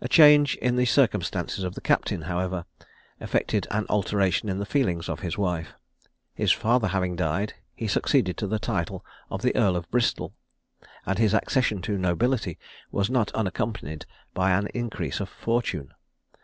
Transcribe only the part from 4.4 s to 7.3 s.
in the feelings of his wife. His father having